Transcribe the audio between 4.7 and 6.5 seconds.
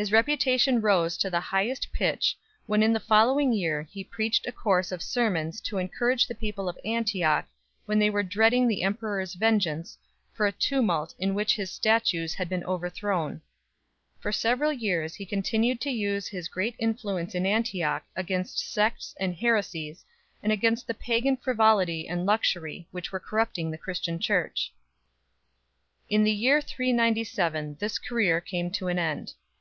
of sermons to encourage the